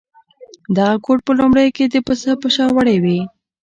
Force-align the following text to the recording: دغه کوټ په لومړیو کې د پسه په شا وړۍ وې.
دغه 0.77 0.95
کوټ 1.05 1.19
په 1.27 1.31
لومړیو 1.39 1.75
کې 1.77 1.85
د 1.89 1.95
پسه 2.07 2.31
په 2.41 2.47
شا 2.55 2.65
وړۍ 2.75 2.97
وې. 3.03 3.19